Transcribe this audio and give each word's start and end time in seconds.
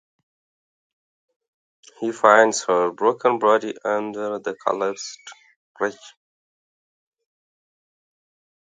He 1.99 2.11
finds 2.11 2.63
her 2.63 2.89
broken 2.89 3.37
body 3.37 3.75
under 3.85 4.39
the 4.39 4.55
collapsed 4.55 5.19
bridge. 5.77 6.15